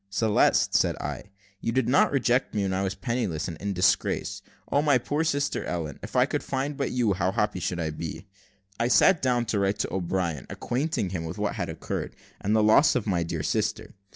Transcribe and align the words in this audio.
"Celeste," 0.09 0.73
said 0.73 0.95
I, 0.95 1.25
"you 1.59 1.71
did 1.71 1.87
not 1.87 2.11
reject 2.11 2.55
me 2.55 2.63
when 2.63 2.73
I 2.73 2.81
was 2.81 2.95
penniless, 2.95 3.47
and 3.47 3.55
in 3.57 3.71
disgrace. 3.71 4.41
O 4.71 4.81
my 4.81 4.97
poor 4.97 5.23
sister 5.23 5.63
Ellen! 5.63 5.99
if 6.01 6.15
I 6.15 6.25
could 6.25 6.41
but 6.41 6.47
find 6.49 6.83
you, 6.89 7.13
how 7.13 7.31
happy 7.31 7.59
should 7.59 7.79
I 7.79 7.91
be!" 7.91 8.25
I 8.79 8.87
sat 8.87 9.21
down 9.21 9.45
to 9.45 9.59
write 9.59 9.77
to 9.77 9.93
O'Brien, 9.93 10.47
acquainting 10.49 11.09
him 11.11 11.23
with 11.23 11.37
all 11.37 11.45
that 11.45 11.53
had 11.57 11.69
occurred, 11.69 12.15
and 12.43 12.55
the 12.55 12.63
loss 12.63 12.95
of 12.95 13.05
my 13.05 13.21
dear 13.21 13.43
sister. 13.43 13.93